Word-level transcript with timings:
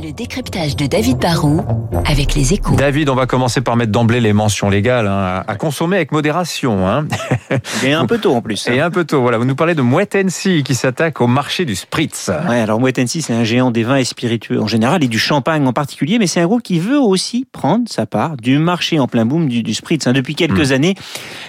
Le 0.00 0.12
décryptage 0.12 0.76
de 0.76 0.86
David 0.86 1.18
Barrault 1.18 1.62
avec 2.06 2.34
les 2.34 2.54
échos. 2.54 2.76
David, 2.76 3.08
on 3.08 3.14
va 3.16 3.26
commencer 3.26 3.60
par 3.60 3.76
mettre 3.76 3.90
d'emblée 3.90 4.20
les 4.20 4.32
mentions 4.32 4.70
légales 4.70 5.08
hein, 5.08 5.42
à 5.46 5.54
consommer 5.56 5.96
avec 5.96 6.12
modération. 6.12 6.86
Hein. 6.88 7.06
Et 7.84 7.92
un 7.92 8.06
peu 8.06 8.18
tôt 8.18 8.32
en 8.34 8.42
plus. 8.42 8.68
Et 8.68 8.80
un 8.80 8.90
peu 8.90 9.04
tôt, 9.04 9.20
voilà. 9.20 9.38
Vous 9.38 9.44
nous 9.44 9.56
parlez 9.56 9.74
de 9.74 9.82
Moet 9.82 10.14
Hennessy 10.14 10.62
qui 10.62 10.74
s'attaque 10.76 11.20
au 11.20 11.26
marché 11.26 11.64
du 11.64 11.74
spritz. 11.74 12.30
Ouais, 12.48 12.60
alors 12.60 12.78
Moet 12.80 12.96
Hennessy, 12.96 13.22
c'est 13.22 13.34
un 13.34 13.42
géant 13.44 13.70
des 13.72 13.82
vins 13.82 13.96
et 13.96 14.04
spiritueux 14.04 14.60
en 14.60 14.68
général 14.68 15.02
et 15.02 15.08
du 15.08 15.18
champagne 15.18 15.66
en 15.66 15.72
particulier, 15.72 16.18
mais 16.18 16.28
c'est 16.28 16.40
un 16.40 16.46
groupe 16.46 16.62
qui 16.62 16.78
veut 16.78 17.00
aussi 17.00 17.44
prendre 17.50 17.84
sa 17.88 18.06
part 18.06 18.36
du 18.36 18.58
marché 18.58 19.00
en 19.00 19.08
plein 19.08 19.26
boom 19.26 19.48
du, 19.48 19.62
du 19.64 19.74
spritz. 19.74 20.06
Hein. 20.06 20.12
Depuis 20.12 20.34
quelques 20.36 20.70
Mm. 20.70 20.74
années, 20.74 20.94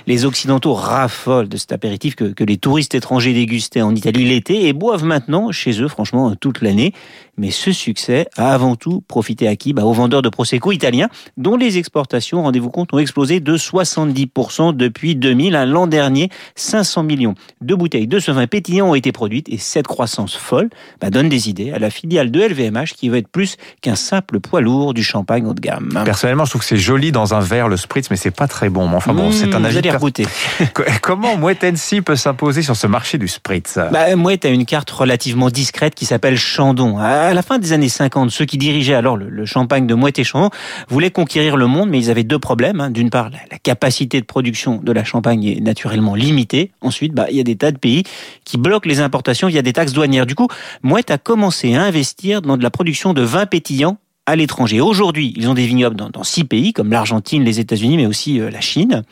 les 0.08 0.26
Occidentaux 0.26 0.74
raffolent 0.74 1.50
de 1.50 1.58
cet 1.58 1.72
apéritif 1.72 2.16
que, 2.16 2.26
que 2.26 2.44
les 2.44 2.58
touristes 2.58 2.96
étrangers 2.96 3.34
dégustaient 3.34 3.82
en 3.84 3.96
Italie 3.96 4.26
l'été 4.26 4.68
et 4.68 4.74
boivent 4.74 5.06
maintenant 5.06 5.52
chez 5.52 5.80
eux, 5.82 5.88
franchement, 5.88 6.36
toute 6.36 6.62
l'année. 6.62 6.94
Mais 7.42 7.52
ce 7.52 7.72
succès 7.74 8.28
a 8.38 8.54
avant 8.54 8.76
tout 8.78 9.02
profité 9.08 9.48
à 9.48 9.56
qui 9.58 9.74
bah, 9.74 9.84
Aux 9.84 9.92
vendeurs 9.94 10.22
de 10.22 10.30
Prosecco 10.30 10.72
italiens, 10.72 11.10
dont 11.38 11.58
les 11.58 11.78
exportations, 11.80 12.44
rendez-vous 12.44 12.70
compte, 12.70 12.94
ont 12.94 13.00
explosé 13.00 13.40
de 13.42 13.58
70% 13.58 14.76
depuis 14.76 15.16
2000. 15.16 15.56
hein. 15.56 15.66
L'an 15.66 15.88
dernier, 15.88 16.30
500 16.56 17.04
millions 17.04 17.36
de 17.62 17.76
bouteilles 17.76 18.08
de 18.08 18.20
ce 18.20 18.32
vin 18.32 18.48
pétillant 18.48 18.90
ont 18.90 18.96
été 18.96 19.12
produites 19.12 19.50
et 19.50 19.58
cette 19.58 19.88
croissance 19.88 20.36
folle 20.36 20.70
bah, 21.02 21.10
donne 21.10 21.30
des 21.30 21.50
idées 21.50 21.72
à 21.72 21.80
la 21.80 21.90
filiale 21.90 22.32
de 22.32 22.42
LVMH 22.42 22.94
qui 22.96 23.10
veut 23.10 23.18
être 23.18 23.28
plus 23.28 23.58
qu'un 23.82 23.96
simple 23.96 24.40
poids 24.40 24.62
lourd 24.62 24.94
du 24.94 25.04
champagne 25.04 25.46
haut 25.48 25.54
de 25.54 25.60
gamme. 25.62 26.00
Personnellement, 26.06 26.46
je 26.46 26.52
trouve 26.52 26.62
que 26.62 26.68
c'est 26.68 26.78
joli 26.78 27.12
dans 27.12 27.34
un 27.34 27.40
verre 27.40 27.68
le 27.68 27.78
spritz, 27.78 28.10
mais 28.12 28.18
c'est 28.18 28.32
pas 28.32 28.48
très 28.48 28.70
bon. 28.70 28.88
Enfin 28.94 29.14
bon, 29.14 29.30
Mmh, 29.30 29.34
c'est 29.34 29.56
un 29.56 29.60
vous 29.60 29.66
avis. 29.66 29.78
allez 29.80 29.92
regoûter. 29.92 30.26
Co- 30.74 30.84
Comment 31.02 31.38
Moet 31.38 31.64
Hennessy 31.64 32.02
peut 32.02 32.16
s'imposer 32.16 32.62
sur 32.62 32.76
ce 32.76 32.86
marché 32.88 33.18
du 33.18 33.28
spritz? 33.28 33.80
Bah, 33.92 34.16
Mouette 34.16 34.46
a 34.46 34.50
une 34.50 34.66
carte 34.66 34.92
relativement 34.92 35.50
discrète 35.50 35.96
qui 35.96 36.06
s'appelle 36.06 36.38
Chandon. 36.38 36.98
À 37.00 37.31
la 37.34 37.42
fin 37.42 37.60
des 37.60 37.74
années 37.74 37.90
50, 37.90 38.32
ceux 38.32 38.46
qui 38.46 38.58
dirigeaient 38.58 38.94
alors 38.94 39.18
le, 39.18 39.46
champagne 39.46 39.88
de 39.88 39.94
Mouette 39.94 40.20
et 40.20 40.24
Chandon 40.24 40.50
voulaient 40.90 41.12
conquérir 41.12 41.58
le 41.58 41.68
monde, 41.68 41.90
mais 41.90 42.00
ils 42.00 42.10
avaient 42.10 42.24
deux 42.24 42.40
problèmes. 42.40 42.80
hein. 42.80 42.90
D'une 42.90 43.10
part, 43.10 43.30
la, 43.30 43.58
capacité 43.58 44.20
de 44.20 44.26
production 44.26 44.78
de 44.78 44.92
la 44.92 45.04
champagne 45.04 45.44
est 45.46 45.62
naturellement 45.62 46.16
limitée. 46.16 46.72
Ensuite, 46.82 47.14
bah, 47.14 47.28
il 47.30 47.38
y 47.38 47.40
a 47.40 47.44
des 47.44 47.56
tas 47.56 47.72
de 47.72 47.78
pays 47.78 48.04
qui 48.44 48.58
bloquent 48.58 48.90
les 48.90 49.00
importations 49.00 49.48
via 49.48 49.62
des 49.62 49.74
taxes 49.74 49.94
douanières. 49.94 50.26
Du 50.26 50.36
coup, 50.36 50.48
Mouette 50.84 51.12
a 51.12 51.18
commencé 51.18 51.76
à 51.76 51.84
investir 51.84 52.42
dans 52.42 52.58
de 52.58 52.64
la 52.64 52.72
production 52.72 53.14
de 53.14 53.22
vins 53.22 53.46
pétillants 53.46 53.98
à 54.28 54.36
l'étranger. 54.36 54.80
Aujourd'hui, 54.82 55.34
ils 55.36 55.50
ont 55.50 55.54
des 55.56 55.66
vignobles 55.66 55.96
dans, 55.96 56.10
dans 56.10 56.24
six 56.24 56.44
pays, 56.44 56.74
comme 56.74 56.92
l'Argentine, 56.92 57.44
les 57.44 57.60
États-Unis, 57.60 57.98
mais 57.98 58.06
aussi 58.06 58.40
euh, 58.40 58.52
la 58.52 58.62
Chine. 58.62 59.04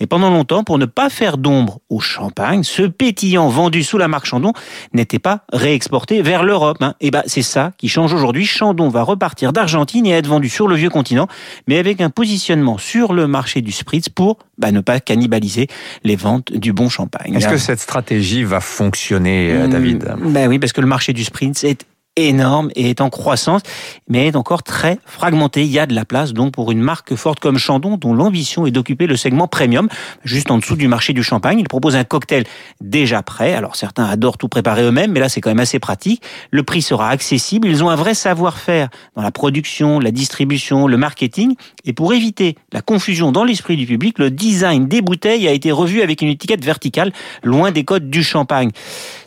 Et 0.00 0.06
pendant 0.06 0.30
longtemps, 0.30 0.64
pour 0.64 0.78
ne 0.78 0.86
pas 0.86 1.10
faire 1.10 1.36
d'ombre 1.36 1.80
au 1.90 2.00
champagne, 2.00 2.62
ce 2.62 2.82
pétillant 2.82 3.48
vendu 3.48 3.84
sous 3.84 3.98
la 3.98 4.08
marque 4.08 4.24
Chandon 4.26 4.52
n'était 4.94 5.18
pas 5.18 5.44
réexporté 5.52 6.22
vers 6.22 6.42
l'Europe. 6.42 6.78
hein. 6.80 6.94
Et 7.00 7.10
ben 7.10 7.22
c'est 7.26 7.42
ça 7.42 7.72
qui 7.76 7.88
change 7.88 8.14
aujourd'hui. 8.14 8.46
Chandon 8.46 8.88
va 8.88 9.02
repartir 9.02 9.52
d'Argentine 9.52 10.06
et 10.06 10.10
être 10.10 10.26
vendu 10.26 10.48
sur 10.48 10.68
le 10.68 10.74
vieux 10.74 10.90
continent, 10.90 11.28
mais 11.68 11.78
avec 11.78 12.00
un 12.00 12.10
positionnement 12.10 12.78
sur 12.78 13.12
le 13.12 13.26
marché 13.26 13.60
du 13.60 13.72
spritz 13.72 14.08
pour 14.08 14.38
bah, 14.58 14.72
ne 14.72 14.80
pas 14.80 15.00
cannibaliser 15.00 15.68
les 16.02 16.16
ventes 16.16 16.52
du 16.52 16.72
bon 16.72 16.88
champagne. 16.88 17.34
Est-ce 17.34 17.48
que 17.48 17.58
cette 17.58 17.80
stratégie 17.80 18.42
va 18.42 18.60
fonctionner, 18.60 19.52
euh, 19.52 19.66
Mm, 19.66 19.70
David? 19.70 20.14
Ben 20.20 20.48
oui, 20.48 20.58
parce 20.58 20.72
que 20.72 20.80
le 20.80 20.86
marché 20.86 21.12
du 21.12 21.24
sprint 21.24 21.62
est 21.64 21.84
énorme 22.16 22.70
et 22.74 22.90
est 22.90 23.00
en 23.00 23.10
croissance, 23.10 23.60
mais 24.08 24.26
est 24.26 24.36
encore 24.36 24.62
très 24.62 24.98
fragmenté. 25.04 25.62
Il 25.62 25.70
y 25.70 25.78
a 25.78 25.86
de 25.86 25.94
la 25.94 26.04
place 26.04 26.32
donc 26.32 26.52
pour 26.52 26.72
une 26.72 26.80
marque 26.80 27.14
forte 27.14 27.40
comme 27.40 27.58
Chandon, 27.58 27.98
dont 27.98 28.14
l'ambition 28.14 28.66
est 28.66 28.70
d'occuper 28.70 29.06
le 29.06 29.16
segment 29.16 29.48
premium, 29.48 29.88
juste 30.24 30.50
en 30.50 30.58
dessous 30.58 30.76
du 30.76 30.88
marché 30.88 31.12
du 31.12 31.22
champagne. 31.22 31.58
Il 31.60 31.68
propose 31.68 31.94
un 31.94 32.04
cocktail 32.04 32.44
déjà 32.80 33.22
prêt. 33.22 33.54
Alors 33.54 33.76
certains 33.76 34.04
adorent 34.04 34.38
tout 34.38 34.48
préparer 34.48 34.82
eux-mêmes, 34.82 35.12
mais 35.12 35.20
là 35.20 35.28
c'est 35.28 35.40
quand 35.42 35.50
même 35.50 35.60
assez 35.60 35.78
pratique. 35.78 36.22
Le 36.50 36.62
prix 36.62 36.80
sera 36.80 37.10
accessible. 37.10 37.68
Ils 37.68 37.84
ont 37.84 37.90
un 37.90 37.96
vrai 37.96 38.14
savoir-faire 38.14 38.88
dans 39.14 39.22
la 39.22 39.30
production, 39.30 40.00
la 40.00 40.10
distribution, 40.10 40.86
le 40.86 40.96
marketing. 40.96 41.54
Et 41.84 41.92
pour 41.92 42.14
éviter 42.14 42.56
la 42.72 42.80
confusion 42.80 43.30
dans 43.30 43.44
l'esprit 43.44 43.76
du 43.76 43.86
public, 43.86 44.18
le 44.18 44.30
design 44.30 44.88
des 44.88 45.02
bouteilles 45.02 45.46
a 45.48 45.52
été 45.52 45.70
revu 45.70 46.00
avec 46.00 46.22
une 46.22 46.28
étiquette 46.28 46.64
verticale, 46.64 47.12
loin 47.42 47.72
des 47.72 47.84
codes 47.84 48.08
du 48.08 48.22
champagne. 48.22 48.70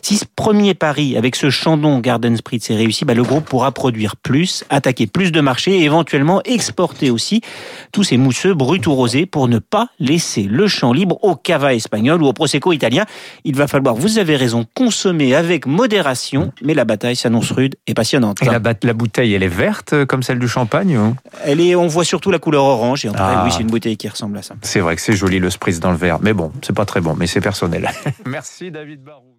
Si 0.02 0.16
ce 0.16 0.24
premier 0.34 0.74
pari 0.74 1.16
avec 1.16 1.36
ce 1.36 1.50
Chandon 1.50 2.00
Garden 2.00 2.36
Spritz 2.36 2.70
est 2.70 2.79
réussi, 2.82 3.04
bah, 3.04 3.14
le 3.14 3.22
groupe 3.22 3.44
pourra 3.44 3.72
produire 3.72 4.16
plus, 4.16 4.64
attaquer 4.70 5.06
plus 5.06 5.32
de 5.32 5.40
marchés 5.40 5.78
et 5.78 5.84
éventuellement 5.84 6.42
exporter 6.44 7.10
aussi 7.10 7.40
tous 7.92 8.04
ces 8.04 8.16
mousseux 8.16 8.54
bruts 8.54 8.80
ou 8.86 8.94
rosés 8.94 9.26
pour 9.26 9.48
ne 9.48 9.58
pas 9.58 9.88
laisser 9.98 10.42
le 10.42 10.66
champ 10.68 10.92
libre 10.92 11.22
au 11.24 11.34
cava 11.34 11.74
espagnol 11.74 12.22
ou 12.22 12.26
au 12.26 12.32
prosecco 12.32 12.72
italien. 12.72 13.04
Il 13.44 13.56
va 13.56 13.66
falloir, 13.66 13.94
vous 13.94 14.18
avez 14.18 14.36
raison, 14.36 14.66
consommer 14.74 15.34
avec 15.34 15.66
modération, 15.66 16.52
mais 16.62 16.74
la 16.74 16.84
bataille 16.84 17.16
s'annonce 17.16 17.50
rude 17.52 17.76
et 17.86 17.94
passionnante. 17.94 18.42
Et 18.42 18.46
la, 18.46 18.92
bouteille, 18.92 19.34
elle 19.34 19.42
est 19.42 19.48
verte 19.48 19.92
euh, 19.92 20.06
comme 20.06 20.22
celle 20.22 20.38
du 20.38 20.48
champagne 20.48 20.96
ou? 20.98 21.14
Elle 21.44 21.60
est, 21.60 21.74
on 21.74 21.86
voit 21.86 22.04
surtout 22.04 22.30
la 22.30 22.38
couleur 22.38 22.64
orange 22.64 23.04
et 23.04 23.08
en 23.08 23.12
vrai, 23.12 23.22
Ah. 23.22 23.42
oui, 23.44 23.52
c'est 23.52 23.62
une 23.62 23.70
bouteille 23.70 23.96
qui 23.96 24.08
ressemble 24.08 24.38
à 24.38 24.42
ça. 24.42 24.54
C'est 24.62 24.80
vrai 24.80 24.96
que 24.96 25.02
c'est 25.02 25.14
joli 25.14 25.38
le 25.38 25.50
spritz 25.50 25.80
dans 25.80 25.90
le 25.90 25.96
verre, 25.96 26.18
mais 26.20 26.32
bon, 26.32 26.52
c'est 26.62 26.74
pas 26.74 26.84
très 26.84 27.00
bon, 27.00 27.14
mais 27.16 27.26
c'est 27.26 27.40
personnel. 27.40 27.90
Merci 28.26 28.70
David 28.70 29.02
Barou. 29.02 29.36